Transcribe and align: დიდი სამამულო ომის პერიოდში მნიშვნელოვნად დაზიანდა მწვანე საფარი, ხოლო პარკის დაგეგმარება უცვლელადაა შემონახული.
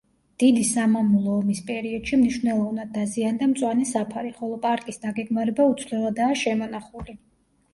დიდი 0.43 0.61
სამამულო 0.69 1.33
ომის 1.41 1.59
პერიოდში 1.67 2.19
მნიშვნელოვნად 2.21 2.91
დაზიანდა 2.95 3.51
მწვანე 3.51 3.87
საფარი, 3.93 4.33
ხოლო 4.41 4.59
პარკის 4.65 4.99
დაგეგმარება 5.05 5.69
უცვლელადაა 5.75 6.41
შემონახული. 6.47 7.17